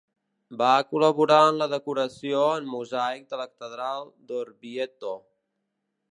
[0.59, 5.13] Va col·laborar en la decoració en mosaic de la catedral d'Orvieto.